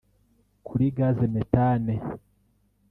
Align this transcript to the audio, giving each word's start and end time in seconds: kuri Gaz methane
kuri 0.67 0.85
Gaz 0.97 1.17
methane 1.33 1.95